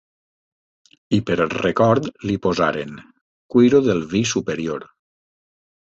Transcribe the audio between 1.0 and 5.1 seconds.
I per record li posaren: cuiro del vi superior.